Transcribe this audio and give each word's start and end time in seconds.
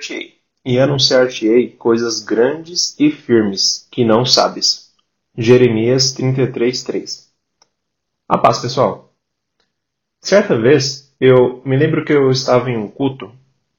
responder-te-ei, 0.00 0.34
e 0.64 0.78
anunciar-te-ei 0.78 1.68
coisas 1.68 2.20
grandes 2.20 2.98
e 2.98 3.10
firmes 3.10 3.86
que 3.90 4.04
não 4.04 4.24
sabes. 4.24 4.90
Jeremias 5.36 6.12
33:3. 6.12 7.28
A 8.28 8.38
paz, 8.38 8.58
pessoal. 8.58 9.12
Certa 10.20 10.58
vez, 10.58 11.12
eu 11.20 11.62
me 11.64 11.76
lembro 11.76 12.04
que 12.04 12.12
eu 12.12 12.30
estava 12.30 12.70
em 12.70 12.76
um 12.76 12.88
culto 12.88 13.30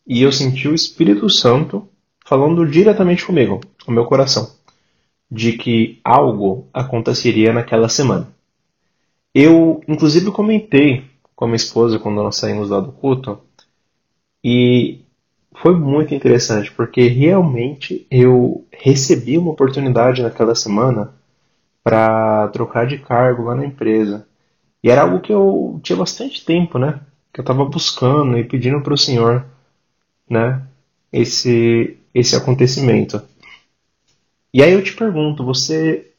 e 0.07 0.21
eu 0.21 0.31
senti 0.31 0.67
o 0.67 0.75
Espírito 0.75 1.29
Santo 1.29 1.87
falando 2.25 2.67
diretamente 2.67 3.25
comigo, 3.25 3.61
com 3.85 3.91
meu 3.91 4.05
coração, 4.05 4.51
de 5.29 5.53
que 5.53 5.99
algo 6.03 6.67
aconteceria 6.73 7.53
naquela 7.53 7.89
semana. 7.89 8.33
Eu, 9.33 9.81
inclusive, 9.87 10.31
comentei 10.31 11.05
com 11.35 11.45
a 11.45 11.47
minha 11.47 11.55
esposa 11.55 11.99
quando 11.99 12.23
nós 12.23 12.37
saímos 12.37 12.69
lá 12.69 12.79
do 12.79 12.91
culto 12.91 13.39
e 14.43 15.00
foi 15.55 15.75
muito 15.75 16.13
interessante 16.13 16.71
porque 16.71 17.07
realmente 17.07 18.07
eu 18.09 18.65
recebi 18.71 19.37
uma 19.37 19.51
oportunidade 19.51 20.21
naquela 20.21 20.55
semana 20.55 21.13
para 21.83 22.47
trocar 22.49 22.87
de 22.87 22.97
cargo 22.97 23.43
lá 23.43 23.55
na 23.55 23.65
empresa. 23.65 24.27
E 24.83 24.89
era 24.89 25.01
algo 25.01 25.19
que 25.19 25.31
eu 25.31 25.79
tinha 25.83 25.97
bastante 25.97 26.43
tempo, 26.43 26.77
né? 26.79 26.99
Que 27.33 27.39
eu 27.39 27.43
estava 27.43 27.65
buscando 27.65 28.37
e 28.37 28.43
pedindo 28.43 28.81
para 28.81 28.93
o 28.93 28.97
Senhor, 28.97 29.45
né? 30.29 30.63
Esse, 31.11 31.97
esse 32.13 32.35
acontecimento. 32.35 33.21
E 34.53 34.61
aí 34.63 34.71
eu 34.71 34.83
te 34.83 34.93
pergunto, 34.93 35.45
você 35.45 36.11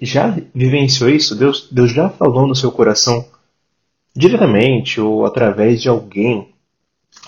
já 0.00 0.36
vivenciou 0.54 1.08
isso? 1.08 1.36
Deus, 1.36 1.68
Deus 1.70 1.92
já 1.92 2.08
falou 2.10 2.46
no 2.46 2.54
seu 2.54 2.70
coração 2.72 3.26
diretamente 4.14 5.00
ou 5.00 5.24
através 5.24 5.80
de 5.82 5.88
alguém 5.88 6.53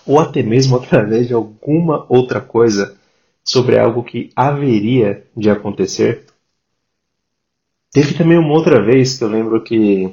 ou 0.04 0.18
até 0.20 0.42
mesmo 0.42 0.76
através 0.76 1.26
de 1.28 1.34
alguma 1.34 2.04
outra 2.08 2.40
coisa 2.40 2.96
sobre 3.44 3.78
algo 3.78 4.02
que 4.02 4.30
haveria 4.34 5.24
de 5.36 5.48
acontecer. 5.48 6.24
Teve 7.92 8.14
também 8.14 8.36
uma 8.36 8.52
outra 8.52 8.82
vez 8.82 9.16
que 9.16 9.24
eu 9.24 9.28
lembro 9.28 9.62
que 9.62 10.12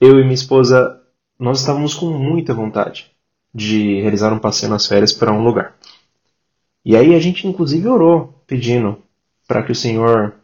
eu 0.00 0.18
e 0.18 0.22
minha 0.22 0.34
esposa 0.34 1.00
nós 1.38 1.60
estávamos 1.60 1.94
com 1.94 2.06
muita 2.06 2.54
vontade 2.54 3.10
de 3.54 4.00
realizar 4.00 4.32
um 4.32 4.38
passeio 4.38 4.70
nas 4.70 4.86
férias 4.86 5.12
para 5.12 5.32
um 5.32 5.44
lugar. 5.44 5.76
E 6.84 6.96
aí 6.96 7.14
a 7.14 7.20
gente 7.20 7.46
inclusive 7.46 7.86
orou 7.86 8.34
pedindo 8.46 8.98
para 9.46 9.62
que 9.62 9.72
o 9.72 9.74
Senhor, 9.74 10.34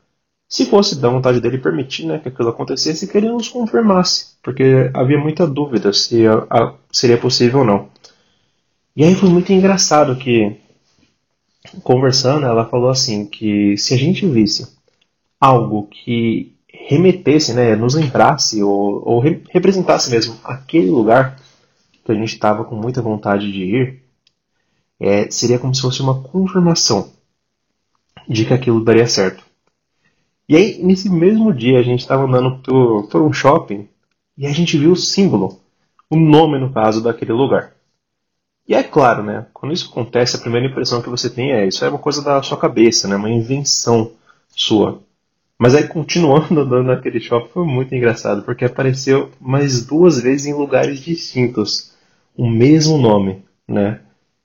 se 0.49 0.67
fosse 0.67 1.01
da 1.01 1.09
vontade 1.09 1.41
dele 1.41 1.59
permitir 1.59 2.07
né, 2.07 2.19
que 2.19 2.29
aquilo 2.29 2.51
acontecesse, 2.51 3.07
que 3.07 3.17
ele 3.17 3.29
nos 3.29 3.49
confirmasse, 3.49 4.37
porque 4.43 4.91
havia 4.95 5.19
muita 5.19 5.47
dúvida 5.47 5.93
se 5.93 6.27
a, 6.27 6.47
a, 6.51 6.75
seria 6.93 7.19
possível 7.19 7.61
ou 7.61 7.65
não. 7.65 7.89
E 9.01 9.03
aí 9.03 9.15
foi 9.15 9.31
muito 9.31 9.51
engraçado 9.51 10.15
que, 10.15 10.59
conversando, 11.83 12.45
ela 12.45 12.67
falou 12.69 12.91
assim, 12.91 13.25
que 13.25 13.75
se 13.79 13.95
a 13.95 13.97
gente 13.97 14.27
visse 14.27 14.77
algo 15.41 15.87
que 15.87 16.55
remetesse, 16.71 17.55
né, 17.55 17.75
nos 17.75 17.95
lembrasse 17.95 18.63
ou, 18.63 19.03
ou 19.09 19.19
re 19.19 19.43
representasse 19.49 20.11
mesmo 20.11 20.39
aquele 20.45 20.91
lugar 20.91 21.41
que 22.05 22.13
a 22.13 22.15
gente 22.15 22.35
estava 22.35 22.63
com 22.63 22.75
muita 22.75 23.01
vontade 23.01 23.51
de 23.51 23.63
ir, 23.65 24.03
é, 25.01 25.31
seria 25.31 25.59
como 25.59 25.75
se 25.75 25.81
fosse 25.81 26.03
uma 26.03 26.23
confirmação 26.23 27.11
de 28.29 28.45
que 28.45 28.53
aquilo 28.53 28.85
daria 28.85 29.07
certo. 29.07 29.43
E 30.47 30.55
aí, 30.55 30.79
nesse 30.83 31.09
mesmo 31.09 31.55
dia, 31.55 31.79
a 31.79 31.83
gente 31.83 32.01
estava 32.01 32.25
andando 32.25 32.59
por, 32.59 33.09
por 33.09 33.23
um 33.23 33.33
shopping 33.33 33.89
e 34.37 34.47
a 34.47 34.53
gente 34.53 34.77
viu 34.77 34.93
o 34.93 34.97
símbolo, 34.97 35.59
o 36.11 36.17
nome, 36.17 36.59
no 36.59 36.71
caso, 36.71 37.03
daquele 37.03 37.33
lugar. 37.33 37.80
E 38.67 38.75
é 38.75 38.83
claro, 38.83 39.23
né? 39.23 39.47
Quando 39.53 39.73
isso 39.73 39.91
acontece, 39.91 40.37
a 40.37 40.41
primeira 40.41 40.67
impressão 40.67 41.03
que 41.03 41.09
você 41.09 41.29
tem 41.29 41.53
é 41.53 41.67
isso 41.67 41.85
é 41.85 41.89
uma 41.89 41.99
coisa 41.99 42.23
da 42.23 42.43
sua 42.43 42.57
cabeça, 42.59 43.09
né? 43.09 43.17
Uma 43.17 43.31
invenção 43.31 44.13
sua. 44.49 45.03
Mas 45.59 45.75
aí, 45.75 45.87
continuando 45.89 46.61
andando 46.61 46.85
naquele 46.85 47.21
shopping, 47.21 47.51
foi 47.53 47.67
muito 47.67 47.95
engraçado, 47.95 48.43
porque 48.43 48.65
apareceu 48.65 49.31
mais 49.41 49.85
duas 49.85 50.21
vezes 50.21 50.47
em 50.47 50.55
lugares 50.55 51.01
distintos 51.01 51.93
o 52.37 52.49
mesmo 52.49 52.97
nome, 52.97 53.45
né? 53.69 54.01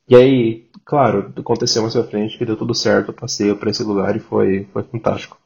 E 0.10 0.16
aí, 0.16 0.66
claro, 0.84 1.34
aconteceu 1.38 1.82
mais 1.82 1.94
pra 1.94 2.04
frente 2.04 2.38
que 2.38 2.46
deu 2.46 2.58
tudo 2.58 2.76
certo, 2.76 3.10
eu 3.10 3.14
passei 3.14 3.54
para 3.56 3.72
esse 3.72 3.84
lugar 3.84 4.16
e 4.16 4.20
foi, 4.20 4.68
foi 4.74 4.84
fantástico. 4.84 5.38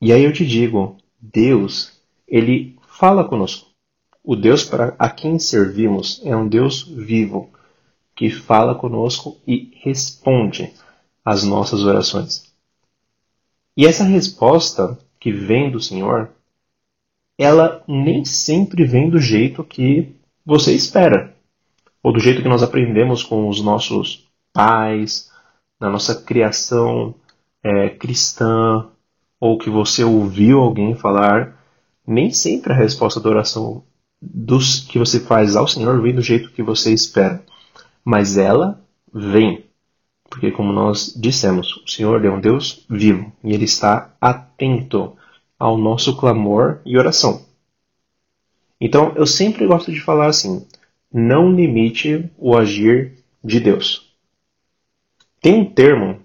E 0.00 0.12
aí 0.12 0.22
eu 0.24 0.32
te 0.32 0.44
digo, 0.44 0.98
Deus, 1.18 1.98
ele 2.28 2.76
fala 2.86 3.24
conosco. 3.24 3.71
O 4.24 4.36
Deus 4.36 4.62
para 4.62 4.94
a 5.00 5.10
quem 5.10 5.36
servimos 5.40 6.20
é 6.24 6.36
um 6.36 6.46
Deus 6.46 6.82
vivo, 6.82 7.50
que 8.14 8.30
fala 8.30 8.72
conosco 8.72 9.36
e 9.44 9.72
responde 9.82 10.72
às 11.24 11.42
nossas 11.42 11.82
orações. 11.82 12.52
E 13.76 13.84
essa 13.84 14.04
resposta 14.04 14.96
que 15.18 15.32
vem 15.32 15.72
do 15.72 15.80
Senhor, 15.80 16.30
ela 17.36 17.82
nem 17.88 18.24
sempre 18.24 18.84
vem 18.84 19.10
do 19.10 19.18
jeito 19.18 19.64
que 19.64 20.14
você 20.46 20.72
espera, 20.72 21.34
ou 22.00 22.12
do 22.12 22.20
jeito 22.20 22.42
que 22.42 22.48
nós 22.48 22.62
aprendemos 22.62 23.24
com 23.24 23.48
os 23.48 23.60
nossos 23.60 24.28
pais, 24.52 25.32
na 25.80 25.90
nossa 25.90 26.14
criação 26.14 27.12
é, 27.60 27.88
cristã, 27.88 28.88
ou 29.40 29.58
que 29.58 29.68
você 29.68 30.04
ouviu 30.04 30.60
alguém 30.60 30.94
falar. 30.94 31.58
Nem 32.06 32.30
sempre 32.30 32.72
a 32.72 32.76
resposta 32.76 33.18
da 33.18 33.28
oração 33.28 33.82
dos 34.22 34.80
que 34.80 34.98
você 34.98 35.18
faz 35.18 35.56
ao 35.56 35.66
Senhor 35.66 36.00
vem 36.00 36.14
do 36.14 36.22
jeito 36.22 36.52
que 36.52 36.62
você 36.62 36.92
espera, 36.92 37.44
mas 38.04 38.38
ela 38.38 38.80
vem. 39.12 39.64
Porque, 40.30 40.50
como 40.50 40.72
nós 40.72 41.12
dissemos, 41.14 41.76
o 41.78 41.88
Senhor 41.88 42.24
é 42.24 42.30
um 42.30 42.40
Deus 42.40 42.86
vivo 42.88 43.32
e 43.42 43.52
Ele 43.52 43.64
está 43.64 44.14
atento 44.20 45.14
ao 45.58 45.76
nosso 45.76 46.16
clamor 46.16 46.80
e 46.86 46.96
oração. 46.96 47.44
Então, 48.80 49.12
eu 49.16 49.26
sempre 49.26 49.66
gosto 49.66 49.92
de 49.92 50.00
falar 50.00 50.26
assim: 50.26 50.66
não 51.12 51.52
limite 51.52 52.30
o 52.38 52.56
agir 52.56 53.18
de 53.44 53.60
Deus. 53.60 54.12
Tem 55.40 55.54
um 55.54 55.64
termo 55.64 56.20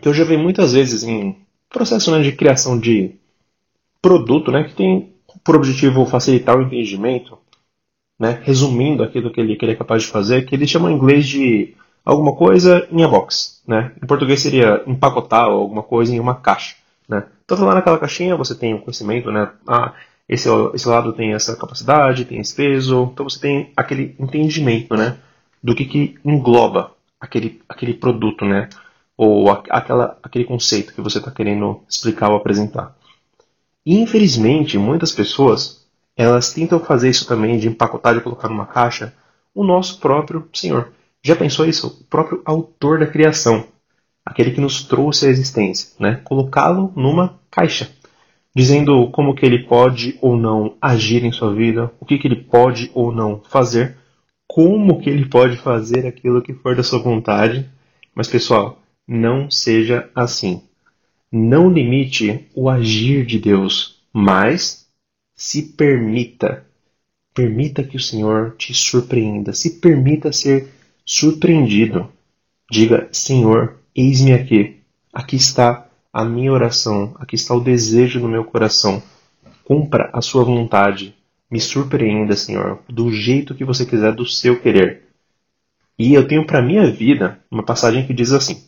que 0.00 0.08
eu 0.08 0.14
já 0.14 0.24
vi 0.24 0.36
muitas 0.36 0.72
vezes 0.72 1.04
em 1.04 1.36
processo 1.68 2.10
né, 2.10 2.22
de 2.22 2.32
criação 2.32 2.78
de 2.78 3.14
produto, 4.02 4.50
né, 4.50 4.64
que 4.64 4.74
tem 4.74 5.13
por 5.44 5.56
objetivo 5.56 6.06
facilitar 6.06 6.56
o 6.56 6.62
entendimento, 6.62 7.38
né, 8.18 8.40
resumindo 8.42 9.02
aquilo 9.02 9.30
que 9.30 9.40
ele, 9.40 9.56
que 9.56 9.64
ele 9.64 9.72
é 9.72 9.76
capaz 9.76 10.02
de 10.02 10.08
fazer, 10.08 10.46
que 10.46 10.54
ele 10.54 10.66
chama 10.66 10.90
em 10.90 10.94
inglês 10.94 11.26
de 11.26 11.74
alguma 12.04 12.34
coisa 12.34 12.86
em 12.90 13.02
a 13.02 13.08
box. 13.08 13.62
Né? 13.66 13.92
Em 14.02 14.06
português 14.06 14.40
seria 14.40 14.82
empacotar 14.86 15.44
alguma 15.44 15.82
coisa 15.82 16.14
em 16.14 16.20
uma 16.20 16.34
caixa. 16.34 16.76
Né? 17.08 17.24
Então 17.44 17.62
lá 17.64 17.74
naquela 17.74 17.98
caixinha 17.98 18.36
você 18.36 18.54
tem 18.54 18.74
o 18.74 18.80
conhecimento, 18.80 19.30
né? 19.30 19.50
Ah, 19.66 19.92
esse, 20.28 20.48
esse 20.72 20.88
lado 20.88 21.12
tem 21.12 21.34
essa 21.34 21.54
capacidade, 21.54 22.24
tem 22.24 22.40
esse 22.40 22.54
peso, 22.54 23.10
então 23.12 23.28
você 23.28 23.38
tem 23.38 23.72
aquele 23.76 24.14
entendimento 24.18 24.96
né? 24.96 25.18
do 25.62 25.74
que, 25.74 25.84
que 25.84 26.14
engloba 26.24 26.92
aquele, 27.20 27.60
aquele 27.68 27.94
produto, 27.94 28.44
né? 28.44 28.68
ou 29.16 29.50
a, 29.50 29.62
aquela, 29.70 30.18
aquele 30.22 30.44
conceito 30.44 30.94
que 30.94 31.00
você 31.00 31.18
está 31.18 31.30
querendo 31.30 31.82
explicar 31.88 32.30
ou 32.30 32.36
apresentar. 32.36 32.96
E 33.86 33.98
infelizmente, 34.00 34.78
muitas 34.78 35.12
pessoas, 35.12 35.86
elas 36.16 36.52
tentam 36.52 36.80
fazer 36.80 37.10
isso 37.10 37.26
também 37.26 37.58
de 37.58 37.68
empacotar 37.68 38.16
e 38.16 38.20
colocar 38.20 38.48
numa 38.48 38.66
caixa 38.66 39.14
o 39.54 39.62
nosso 39.62 40.00
próprio 40.00 40.48
Senhor. 40.52 40.92
Já 41.22 41.36
pensou 41.36 41.66
isso? 41.66 41.86
O 41.86 42.04
próprio 42.04 42.42
autor 42.44 42.98
da 42.98 43.06
criação, 43.06 43.66
aquele 44.24 44.50
que 44.50 44.60
nos 44.60 44.84
trouxe 44.84 45.26
a 45.26 45.30
existência, 45.30 45.94
né? 45.98 46.20
Colocá-lo 46.24 46.92
numa 46.96 47.38
caixa, 47.50 47.90
dizendo 48.54 49.10
como 49.10 49.34
que 49.34 49.44
ele 49.44 49.64
pode 49.64 50.18
ou 50.20 50.36
não 50.36 50.76
agir 50.80 51.24
em 51.24 51.32
sua 51.32 51.54
vida, 51.54 51.90
o 52.00 52.06
que 52.06 52.18
que 52.18 52.26
ele 52.26 52.42
pode 52.44 52.90
ou 52.94 53.12
não 53.12 53.40
fazer, 53.48 53.96
como 54.46 55.00
que 55.00 55.10
ele 55.10 55.26
pode 55.26 55.56
fazer 55.56 56.06
aquilo 56.06 56.42
que 56.42 56.54
for 56.54 56.76
da 56.76 56.82
sua 56.82 57.00
vontade. 57.00 57.68
Mas 58.14 58.28
pessoal, 58.28 58.78
não 59.06 59.50
seja 59.50 60.08
assim. 60.14 60.62
Não 61.36 61.68
limite 61.68 62.48
o 62.54 62.70
agir 62.70 63.26
de 63.26 63.40
Deus, 63.40 64.00
mas 64.12 64.86
se 65.34 65.62
permita. 65.62 66.64
Permita 67.34 67.82
que 67.82 67.96
o 67.96 68.00
Senhor 68.00 68.54
te 68.56 68.72
surpreenda. 68.72 69.52
Se 69.52 69.80
permita 69.80 70.32
ser 70.32 70.68
surpreendido. 71.04 72.08
Diga: 72.70 73.08
Senhor, 73.10 73.80
eis-me 73.96 74.32
aqui. 74.32 74.76
Aqui 75.12 75.34
está 75.34 75.88
a 76.12 76.24
minha 76.24 76.52
oração. 76.52 77.16
Aqui 77.18 77.34
está 77.34 77.52
o 77.52 77.60
desejo 77.60 78.20
do 78.20 78.28
meu 78.28 78.44
coração. 78.44 79.02
Cumpra 79.64 80.10
a 80.12 80.22
sua 80.22 80.44
vontade. 80.44 81.16
Me 81.50 81.58
surpreenda, 81.58 82.36
Senhor, 82.36 82.78
do 82.88 83.10
jeito 83.10 83.56
que 83.56 83.64
você 83.64 83.84
quiser, 83.84 84.12
do 84.12 84.24
seu 84.24 84.60
querer. 84.60 85.02
E 85.98 86.14
eu 86.14 86.28
tenho 86.28 86.46
para 86.46 86.62
minha 86.62 86.88
vida 86.88 87.40
uma 87.50 87.64
passagem 87.64 88.06
que 88.06 88.14
diz 88.14 88.30
assim: 88.30 88.62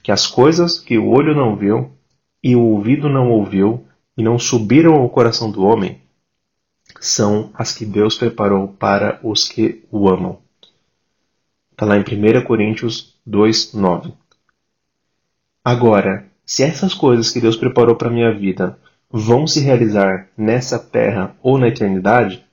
que 0.00 0.12
as 0.12 0.28
coisas 0.28 0.78
que 0.78 0.96
o 0.96 1.08
olho 1.08 1.34
não 1.34 1.56
viu, 1.56 1.90
e 2.44 2.54
o 2.54 2.60
ouvido 2.60 3.08
não 3.08 3.30
ouviu 3.30 3.86
e 4.14 4.22
não 4.22 4.38
subiram 4.38 4.96
ao 4.96 5.08
coração 5.08 5.50
do 5.50 5.64
homem 5.64 6.02
são 7.00 7.50
as 7.54 7.72
que 7.72 7.86
Deus 7.86 8.18
preparou 8.18 8.68
para 8.68 9.18
os 9.22 9.48
que 9.48 9.82
o 9.90 10.06
amam. 10.08 10.38
Está 11.72 11.86
lá 11.86 11.96
em 11.96 12.02
1 12.02 12.44
Coríntios 12.44 13.14
2, 13.26 13.72
9. 13.72 14.12
Agora, 15.64 16.26
se 16.44 16.62
essas 16.62 16.92
coisas 16.92 17.30
que 17.30 17.40
Deus 17.40 17.56
preparou 17.56 17.96
para 17.96 18.08
a 18.08 18.12
minha 18.12 18.32
vida 18.32 18.78
vão 19.10 19.46
se 19.46 19.60
realizar 19.60 20.28
nessa 20.36 20.78
terra 20.78 21.34
ou 21.42 21.56
na 21.56 21.68
eternidade, 21.68 22.44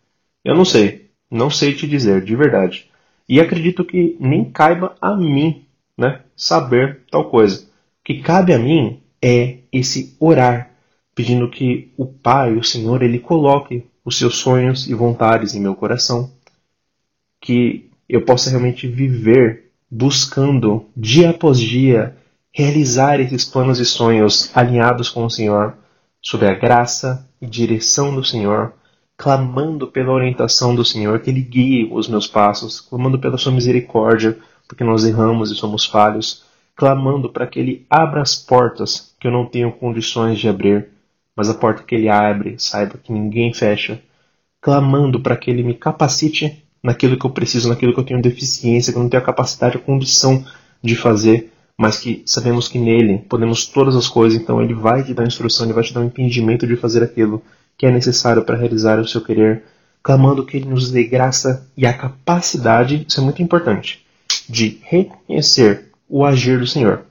eu 0.43 0.55
não 0.55 0.63
sei. 0.63 1.11
Não 1.29 1.49
sei 1.49 1.75
te 1.75 1.85
dizer, 1.85 2.23
de 2.23 2.35
verdade. 2.35 2.89
E 3.27 3.39
acredito 3.39 3.83
que 3.83 4.15
nem 4.19 4.49
caiba 4.49 4.95
a 5.01 5.15
mim 5.15 5.65
né, 5.97 6.21
saber 6.35 7.01
tal 7.11 7.29
coisa. 7.29 7.63
O 7.63 7.67
que 8.05 8.21
cabe 8.21 8.53
a 8.53 8.59
mim 8.59 9.01
é 9.21 9.59
esse 9.71 10.15
orar, 10.19 10.71
pedindo 11.13 11.49
que 11.49 11.91
o 11.97 12.05
Pai, 12.05 12.55
o 12.55 12.63
Senhor, 12.63 13.03
ele 13.03 13.19
coloque 13.19 13.85
os 14.03 14.17
seus 14.17 14.35
sonhos 14.37 14.87
e 14.87 14.93
vontades 14.93 15.53
em 15.53 15.59
meu 15.59 15.75
coração, 15.75 16.31
que 17.39 17.89
eu 18.09 18.25
possa 18.25 18.49
realmente 18.49 18.87
viver 18.87 19.71
buscando 19.89 20.85
dia 20.95 21.29
após 21.29 21.59
dia 21.59 22.15
realizar 22.53 23.19
esses 23.19 23.45
planos 23.45 23.79
e 23.79 23.85
sonhos 23.85 24.51
alinhados 24.55 25.09
com 25.09 25.25
o 25.25 25.29
Senhor, 25.29 25.75
sob 26.21 26.45
a 26.45 26.53
graça 26.53 27.27
e 27.41 27.47
direção 27.47 28.13
do 28.13 28.23
Senhor, 28.23 28.73
clamando 29.15 29.87
pela 29.87 30.11
orientação 30.11 30.75
do 30.75 30.83
Senhor, 30.83 31.19
que 31.19 31.29
Ele 31.29 31.41
guie 31.41 31.89
os 31.91 32.07
meus 32.07 32.27
passos, 32.27 32.81
clamando 32.81 33.19
pela 33.19 33.37
Sua 33.37 33.51
misericórdia, 33.51 34.37
porque 34.67 34.83
nós 34.83 35.05
erramos 35.05 35.51
e 35.51 35.55
somos 35.55 35.85
falhos, 35.85 36.43
clamando 36.75 37.29
para 37.29 37.47
que 37.47 37.59
Ele 37.59 37.85
abra 37.89 38.21
as 38.21 38.35
portas 38.35 39.10
que 39.21 39.27
eu 39.27 39.31
não 39.31 39.45
tenho 39.45 39.71
condições 39.71 40.39
de 40.39 40.49
abrir, 40.49 40.87
mas 41.37 41.47
a 41.47 41.53
porta 41.53 41.83
que 41.83 41.93
Ele 41.93 42.09
abre, 42.09 42.55
saiba 42.57 42.97
que 42.97 43.13
ninguém 43.13 43.53
fecha, 43.53 44.01
clamando 44.59 45.21
para 45.21 45.37
que 45.37 45.51
Ele 45.51 45.61
me 45.61 45.75
capacite 45.75 46.65
naquilo 46.83 47.15
que 47.15 47.25
eu 47.25 47.29
preciso, 47.29 47.69
naquilo 47.69 47.93
que 47.93 47.99
eu 47.99 48.03
tenho 48.03 48.19
deficiência, 48.19 48.91
que 48.91 48.97
eu 48.97 49.03
não 49.03 49.09
tenho 49.09 49.21
a 49.21 49.25
capacidade, 49.25 49.77
a 49.77 49.79
condição 49.79 50.43
de 50.83 50.95
fazer, 50.95 51.51
mas 51.77 51.99
que 51.99 52.23
sabemos 52.25 52.67
que 52.67 52.79
nele 52.79 53.19
podemos 53.29 53.67
todas 53.67 53.95
as 53.95 54.07
coisas, 54.07 54.41
então 54.41 54.59
Ele 54.59 54.73
vai 54.73 55.03
te 55.03 55.13
dar 55.13 55.27
instrução, 55.27 55.67
Ele 55.67 55.73
vai 55.73 55.83
te 55.83 55.93
dar 55.93 56.01
um 56.01 56.05
entendimento 56.05 56.65
de 56.65 56.75
fazer 56.75 57.03
aquilo 57.03 57.43
que 57.77 57.85
é 57.85 57.91
necessário 57.91 58.43
para 58.43 58.57
realizar 58.57 58.99
o 58.99 59.07
seu 59.07 59.21
querer, 59.21 59.63
clamando 60.01 60.43
que 60.43 60.57
Ele 60.57 60.65
nos 60.65 60.89
dê 60.89 61.03
graça 61.03 61.69
e 61.77 61.85
a 61.85 61.93
capacidade, 61.93 63.05
isso 63.07 63.21
é 63.21 63.23
muito 63.23 63.43
importante, 63.43 64.03
de 64.49 64.79
reconhecer 64.81 65.91
o 66.09 66.25
agir 66.25 66.57
do 66.57 66.65
Senhor, 66.65 67.05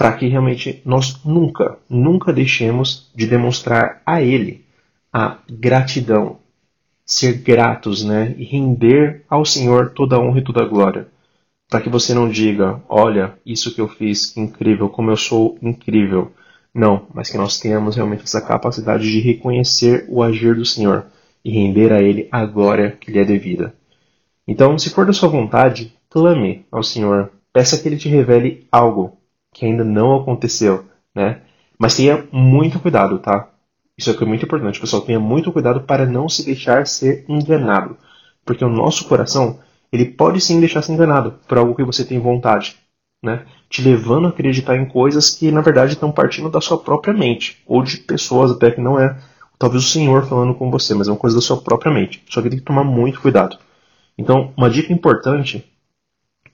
para 0.00 0.14
que 0.14 0.26
realmente 0.26 0.80
nós 0.82 1.22
nunca, 1.26 1.76
nunca 1.86 2.32
deixemos 2.32 3.12
de 3.14 3.26
demonstrar 3.26 4.00
a 4.06 4.22
Ele 4.22 4.64
a 5.12 5.36
gratidão, 5.46 6.38
ser 7.04 7.34
gratos, 7.34 8.02
né, 8.02 8.34
e 8.38 8.44
render 8.44 9.26
ao 9.28 9.44
Senhor 9.44 9.90
toda 9.90 10.16
a 10.16 10.18
honra 10.18 10.38
e 10.38 10.42
toda 10.42 10.62
a 10.62 10.66
glória, 10.66 11.06
para 11.68 11.82
que 11.82 11.90
você 11.90 12.14
não 12.14 12.30
diga, 12.30 12.80
olha, 12.88 13.34
isso 13.44 13.74
que 13.74 13.80
eu 13.82 13.88
fiz, 13.88 14.24
que 14.24 14.40
incrível, 14.40 14.88
como 14.88 15.10
eu 15.10 15.18
sou 15.18 15.58
incrível, 15.60 16.32
não, 16.72 17.06
mas 17.12 17.28
que 17.28 17.36
nós 17.36 17.60
tenhamos 17.60 17.94
realmente 17.94 18.22
essa 18.22 18.40
capacidade 18.40 19.02
de 19.02 19.20
reconhecer 19.20 20.06
o 20.08 20.22
agir 20.22 20.54
do 20.54 20.64
Senhor 20.64 21.08
e 21.44 21.50
render 21.50 21.92
a 21.92 22.00
Ele 22.00 22.26
a 22.32 22.46
glória 22.46 22.96
que 22.98 23.10
lhe 23.12 23.18
é 23.18 23.24
devida. 23.26 23.74
Então, 24.48 24.78
se 24.78 24.88
for 24.88 25.04
da 25.04 25.12
sua 25.12 25.28
vontade, 25.28 25.92
clame 26.08 26.64
ao 26.72 26.82
Senhor, 26.82 27.30
peça 27.52 27.76
que 27.76 27.86
Ele 27.86 27.98
te 27.98 28.08
revele 28.08 28.66
algo 28.72 29.19
que 29.52 29.66
ainda 29.66 29.84
não 29.84 30.16
aconteceu, 30.16 30.84
né? 31.14 31.42
Mas 31.78 31.96
tenha 31.96 32.26
muito 32.32 32.78
cuidado, 32.78 33.18
tá? 33.18 33.48
Isso 33.96 34.10
aqui 34.10 34.24
é 34.24 34.26
muito 34.26 34.44
importante, 34.44 34.80
pessoal. 34.80 35.02
Tenha 35.02 35.20
muito 35.20 35.52
cuidado 35.52 35.82
para 35.82 36.06
não 36.06 36.28
se 36.28 36.44
deixar 36.44 36.86
ser 36.86 37.24
enganado. 37.28 37.96
Porque 38.44 38.64
o 38.64 38.68
nosso 38.68 39.06
coração, 39.06 39.58
ele 39.92 40.04
pode 40.04 40.40
sim 40.40 40.60
deixar 40.60 40.82
se 40.82 40.92
enganado 40.92 41.38
por 41.46 41.58
algo 41.58 41.74
que 41.74 41.84
você 41.84 42.04
tem 42.04 42.18
vontade 42.18 42.76
né? 43.22 43.44
Te 43.68 43.82
levando 43.82 44.26
a 44.26 44.30
acreditar 44.30 44.76
em 44.76 44.86
coisas 44.86 45.30
que 45.30 45.50
na 45.50 45.60
verdade 45.60 45.92
estão 45.92 46.10
partindo 46.10 46.50
da 46.50 46.60
sua 46.60 46.78
própria 46.78 47.12
mente, 47.12 47.62
ou 47.66 47.82
de 47.82 47.98
pessoas 47.98 48.50
até 48.50 48.70
que 48.70 48.80
não 48.80 48.98
é 48.98 49.16
talvez 49.58 49.84
o 49.84 49.88
Senhor 49.88 50.26
falando 50.26 50.54
com 50.54 50.70
você, 50.70 50.94
mas 50.94 51.06
é 51.06 51.10
uma 51.10 51.18
coisa 51.18 51.36
da 51.36 51.42
sua 51.42 51.60
própria 51.60 51.92
mente. 51.92 52.22
Só 52.28 52.40
que 52.40 52.48
tem 52.48 52.58
que 52.58 52.64
tomar 52.64 52.84
muito 52.84 53.20
cuidado. 53.20 53.58
Então, 54.16 54.52
uma 54.56 54.70
dica 54.70 54.92
importante 54.92 55.64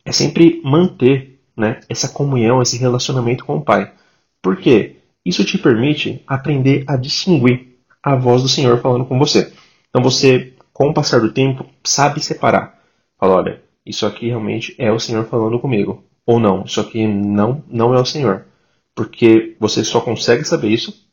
é 0.05 0.13
sempre 0.13 0.61
manter 0.65 1.36
né, 1.57 1.81
essa 1.89 2.09
comunhão, 2.09 2.61
esse 2.61 2.77
relacionamento 2.77 3.45
com 3.45 3.57
o 3.57 3.63
Pai. 3.63 3.93
Por 4.43 4.57
quê? 4.57 4.97
Isso 5.25 5.45
te 5.45 5.59
permite 5.59 6.23
aprender 6.27 6.85
a 6.87 6.97
distinguir 6.97 7.79
a 8.03 8.15
voz 8.15 8.43
do 8.43 8.49
Senhor 8.49 8.81
falando 8.81 9.05
com 9.05 9.19
você. 9.19 9.53
Então 9.89 10.03
você, 10.03 10.53
com 10.73 10.91
o 10.91 10.95
passar 10.95 11.21
do 11.21 11.33
tempo, 11.33 11.67
sabe 11.83 12.21
separar. 12.21 12.79
Fala, 13.19 13.35
olha, 13.35 13.63
isso 13.85 14.07
aqui 14.07 14.29
realmente 14.29 14.75
é 14.79 14.93
o 14.93 15.01
Senhor 15.01 15.25
falando 15.27 15.59
comigo 15.59 16.05
ou 16.25 16.39
não. 16.39 16.65
Isso 16.65 16.81
aqui 16.81 17.07
não, 17.07 17.65
não 17.69 17.95
é 17.95 18.01
o 18.01 18.05
Senhor. 18.05 18.45
Porque 18.95 19.57
você 19.59 19.85
só 19.85 20.01
consegue 20.01 20.45
saber 20.45 20.69
isso 20.69 21.07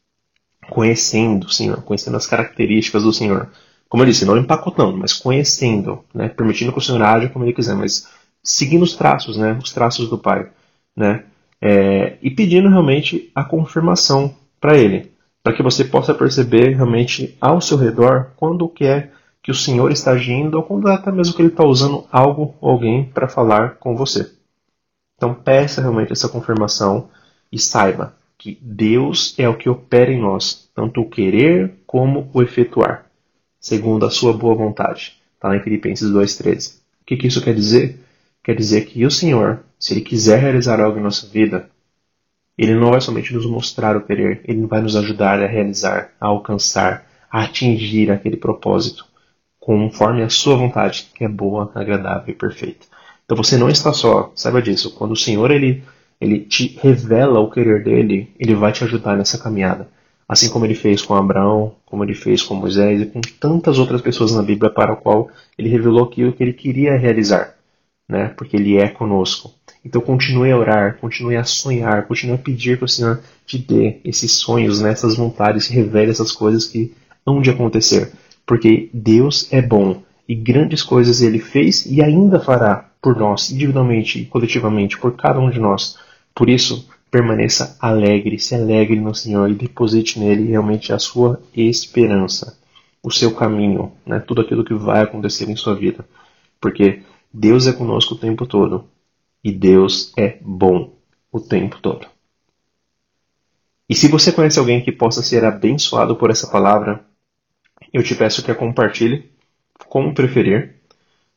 conhecendo 0.70 1.46
o 1.46 1.52
Senhor, 1.52 1.82
conhecendo 1.84 2.18
as 2.18 2.28
características 2.28 3.04
do 3.04 3.14
Senhor. 3.14 3.50
Como 3.90 4.02
eu 4.02 4.08
disse, 4.08 4.26
não 4.26 4.38
empacotando, 4.38 4.98
mas 4.98 5.14
conhecendo, 5.14 6.04
né? 6.14 6.30
permitindo 6.30 6.72
que 6.72 6.80
o 6.80 6.82
Senhor 6.82 7.02
haja 7.02 7.30
como 7.30 7.46
Ele 7.46 7.54
quiser, 7.54 7.76
mas 7.76 8.08
seguindo 8.44 8.84
os 8.84 8.96
traços, 8.96 9.38
né? 9.38 9.58
os 9.64 9.72
traços 9.72 10.10
do 10.10 10.18
Pai. 10.18 10.50
Né? 10.96 11.24
É, 11.62 12.18
e 12.22 12.30
pedindo 12.30 12.70
realmente 12.70 13.32
a 13.34 13.44
confirmação 13.44 14.36
para 14.60 14.78
Ele, 14.78 15.12
para 15.42 15.54
que 15.54 15.64
você 15.64 15.84
possa 15.84 16.14
perceber 16.14 16.76
realmente 16.76 17.38
ao 17.40 17.62
seu 17.62 17.78
redor 17.78 18.32
quando 18.36 18.68
que 18.68 18.86
é 18.86 19.12
que 19.42 19.52
o 19.52 19.56
Senhor 19.56 19.92
está 19.92 20.12
agindo 20.12 20.56
ou 20.56 20.64
quando 20.64 20.88
é 20.88 20.94
até 20.94 21.12
mesmo 21.12 21.36
que 21.36 21.42
Ele 21.42 21.50
está 21.50 21.66
usando 21.66 22.06
algo 22.12 22.56
ou 22.62 22.72
alguém 22.72 23.06
para 23.06 23.28
falar 23.28 23.76
com 23.76 23.96
você. 23.96 24.32
Então 25.18 25.34
peça 25.34 25.82
realmente 25.82 26.12
essa 26.12 26.30
confirmação 26.30 27.10
e 27.52 27.60
saiba 27.60 28.16
que 28.38 28.58
Deus 28.62 29.36
é 29.38 29.48
o 29.48 29.58
que 29.58 29.70
opera 29.70 30.12
em 30.12 30.20
nós, 30.20 30.70
tanto 30.76 31.02
o 31.02 31.10
querer 31.10 31.76
como 31.86 32.30
o 32.34 32.42
efetuar, 32.42 33.06
segundo 33.60 34.06
a 34.06 34.10
sua 34.10 34.34
boa 34.34 34.56
vontade. 34.56 35.22
Está 35.36 35.50
lá 35.50 35.56
em 35.56 35.62
Filipenses 35.62 36.10
2,13. 36.10 36.78
O 37.02 37.06
que, 37.06 37.18
que 37.18 37.28
isso 37.28 37.42
quer 37.42 37.54
dizer? 37.54 38.03
Quer 38.44 38.56
dizer 38.56 38.86
que 38.86 39.06
o 39.06 39.12
Senhor, 39.12 39.64
se 39.80 39.94
Ele 39.94 40.02
quiser 40.02 40.38
realizar 40.38 40.82
algo 40.82 41.00
em 41.00 41.02
nossa 41.02 41.26
vida, 41.28 41.70
Ele 42.58 42.76
não 42.76 42.92
vai 42.92 43.00
somente 43.00 43.34
nos 43.34 43.46
mostrar 43.46 43.96
o 43.96 44.02
querer, 44.02 44.42
Ele 44.44 44.66
vai 44.66 44.82
nos 44.82 44.98
ajudar 44.98 45.42
a 45.42 45.48
realizar, 45.48 46.12
a 46.20 46.28
alcançar, 46.28 47.08
a 47.32 47.44
atingir 47.44 48.12
aquele 48.12 48.36
propósito, 48.36 49.06
conforme 49.60 50.24
a 50.24 50.30
sua 50.30 50.58
vontade, 50.58 51.10
que 51.16 51.24
é 51.24 51.30
boa, 51.30 51.72
agradável 51.74 52.34
e 52.34 52.38
perfeita. 52.38 52.86
Então 53.24 53.38
você 53.38 53.58
não 53.58 53.70
está 53.70 53.94
só, 53.94 54.34
saiba 54.36 54.62
disso. 54.62 54.94
Quando 54.94 55.14
o 55.14 55.18
Senhor 55.18 55.50
ele, 55.50 55.82
ele 56.20 56.42
te 56.42 56.78
revela 56.82 57.40
o 57.40 57.50
querer 57.50 57.82
dele, 57.82 58.30
ele 58.38 58.54
vai 58.56 58.74
te 58.74 58.84
ajudar 58.84 59.16
nessa 59.16 59.38
caminhada. 59.38 59.88
Assim 60.28 60.50
como 60.50 60.66
ele 60.66 60.76
fez 60.76 61.02
com 61.02 61.16
Abraão, 61.16 61.76
como 61.86 62.04
ele 62.04 62.14
fez 62.14 62.44
com 62.44 62.56
Moisés 62.56 63.02
e 63.02 63.06
com 63.06 63.22
tantas 63.22 63.80
outras 63.80 64.02
pessoas 64.02 64.34
na 64.34 64.44
Bíblia 64.44 64.70
para 64.70 64.92
o 64.92 64.98
qual 64.98 65.30
ele 65.58 65.70
revelou 65.70 66.04
aquilo 66.04 66.34
que 66.34 66.44
ele 66.44 66.54
queria 66.54 66.98
realizar, 66.98 67.56
né? 68.08 68.30
Porque 68.30 68.56
ele 68.56 68.78
é 68.78 68.88
conosco. 68.88 69.54
Então 69.86 70.02
continue 70.02 70.52
a 70.52 70.58
orar, 70.58 70.98
continue 70.98 71.36
a 71.36 71.44
sonhar, 71.44 72.08
continue 72.08 72.36
a 72.36 72.40
pedir 72.40 72.78
que 72.78 72.86
o 72.86 72.88
Senhor 72.88 73.22
te 73.46 73.58
dê 73.58 74.00
esses 74.04 74.32
sonhos, 74.32 74.82
né, 74.82 74.92
essas 74.92 75.16
vontades, 75.16 75.68
revele 75.68 76.12
essas 76.12 76.32
coisas 76.32 76.66
que 76.66 76.94
hão 77.26 77.42
de 77.42 77.50
acontecer. 77.50 78.14
Porque 78.46 78.90
Deus 78.94 79.52
é 79.52 79.62
bom 79.62 80.02
e 80.28 80.36
grandes 80.36 80.84
coisas 80.84 81.22
ele 81.22 81.40
fez 81.40 81.86
e 81.86 82.02
ainda 82.02 82.40
fará 82.40 82.90
por 83.02 83.18
nós, 83.18 83.52
individualmente 83.52 84.22
e 84.22 84.26
coletivamente, 84.26 84.98
por 84.98 85.16
cada 85.16 85.40
um 85.40 85.50
de 85.50 85.60
nós. 85.60 85.98
Por 86.34 86.50
isso, 86.50 86.90
permaneça 87.12 87.78
alegre, 87.80 88.40
se 88.40 88.56
alegre 88.56 89.00
no 89.00 89.14
Senhor 89.14 89.50
e 89.50 89.54
deposite 89.54 90.20
nele 90.20 90.48
realmente 90.48 90.94
a 90.94 91.00
sua 91.00 91.42
esperança, 91.54 92.58
o 93.04 93.12
seu 93.12 93.36
caminho, 93.36 93.92
né? 94.06 94.20
tudo 94.26 94.42
aquilo 94.42 94.64
que 94.64 94.74
vai 94.74 95.02
acontecer 95.02 95.50
em 95.50 95.56
sua 95.56 95.76
vida. 95.76 96.06
Porque 96.62 97.02
Deus 97.34 97.66
é 97.66 97.74
conosco 97.74 98.14
o 98.14 98.18
tempo 98.18 98.46
todo 98.46 98.88
e 99.44 99.52
Deus 99.52 100.14
é 100.16 100.38
bom 100.40 100.94
o 101.32 101.40
tempo 101.40 101.80
todo. 101.82 102.06
E 103.90 103.96
se 103.96 104.08
você 104.08 104.32
conhece 104.32 104.60
alguém 104.60 104.84
que 104.84 104.92
possa 104.92 105.24
ser 105.24 105.44
abençoado 105.44 106.16
por 106.16 106.30
essa 106.30 106.48
palavra, 106.48 107.04
eu 107.92 108.04
te 108.04 108.14
peço 108.14 108.44
que 108.44 108.52
a 108.52 108.56
compartilhe, 108.56 109.32
como 109.90 110.14
preferir, 110.14 110.76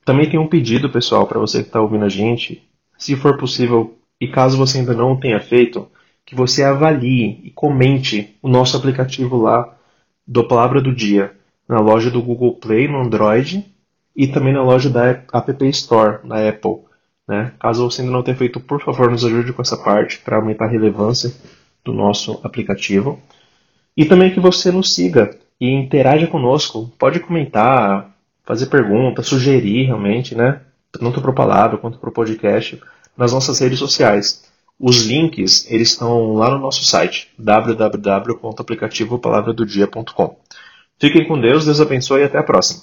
também 0.04 0.28
tem 0.28 0.38
um 0.38 0.46
pedido, 0.46 0.90
pessoal, 0.90 1.26
para 1.26 1.40
você 1.40 1.62
que 1.62 1.68
está 1.68 1.80
ouvindo 1.80 2.04
a 2.04 2.10
gente. 2.10 2.62
Se 2.98 3.16
for 3.16 3.38
possível, 3.38 3.98
e 4.20 4.28
caso 4.28 4.58
você 4.58 4.78
ainda 4.78 4.94
não 4.94 5.18
tenha 5.18 5.40
feito, 5.40 5.88
que 6.26 6.34
você 6.34 6.62
avalie 6.62 7.40
e 7.42 7.50
comente 7.50 8.36
o 8.42 8.48
nosso 8.48 8.76
aplicativo 8.76 9.38
lá 9.38 9.74
do 10.26 10.46
Palavra 10.46 10.80
do 10.80 10.94
Dia, 10.94 11.34
na 11.66 11.80
loja 11.80 12.10
do 12.10 12.22
Google 12.22 12.54
Play 12.56 12.86
no 12.86 13.00
Android 13.00 13.64
e 14.16 14.26
também 14.26 14.52
na 14.52 14.62
loja 14.62 14.88
da 14.88 15.10
App 15.10 15.68
Store, 15.68 16.26
da 16.26 16.48
Apple. 16.48 16.78
Né? 17.28 17.52
Caso 17.60 17.90
você 17.90 18.00
ainda 18.00 18.12
não 18.12 18.22
tenha 18.22 18.36
feito, 18.36 18.60
por 18.60 18.82
favor, 18.82 19.10
nos 19.10 19.24
ajude 19.24 19.52
com 19.52 19.60
essa 19.60 19.76
parte 19.76 20.18
para 20.18 20.36
aumentar 20.36 20.64
a 20.64 20.68
relevância 20.68 21.32
do 21.84 21.92
nosso 21.92 22.40
aplicativo. 22.42 23.20
E 23.96 24.04
também 24.04 24.32
que 24.32 24.40
você 24.40 24.72
nos 24.72 24.94
siga 24.94 25.36
e 25.60 25.70
interaja 25.70 26.26
conosco. 26.26 26.90
Pode 26.98 27.20
comentar, 27.20 28.10
fazer 28.44 28.66
perguntas, 28.66 29.26
sugerir 29.26 29.86
realmente, 29.86 30.34
né? 30.34 30.60
tanto 30.92 31.20
para 31.20 31.30
o 31.30 31.34
palavra 31.34 31.76
quanto 31.76 31.98
para 31.98 32.08
o 32.08 32.12
podcast, 32.12 32.80
nas 33.16 33.32
nossas 33.32 33.58
redes 33.58 33.78
sociais. 33.78 34.44
Os 34.78 35.06
links 35.06 35.66
eles 35.70 35.90
estão 35.90 36.34
lá 36.34 36.50
no 36.50 36.58
nosso 36.58 36.84
site 36.84 37.32
www.aplicativopalavradodia.com. 37.38 40.36
Fiquem 40.98 41.26
com 41.26 41.40
Deus, 41.40 41.64
Deus 41.64 41.80
abençoe 41.80 42.20
e 42.22 42.24
até 42.24 42.38
a 42.38 42.42
próxima. 42.42 42.82